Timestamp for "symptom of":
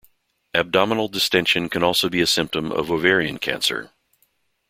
2.25-2.89